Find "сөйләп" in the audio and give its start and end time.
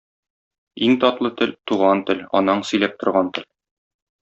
2.73-2.97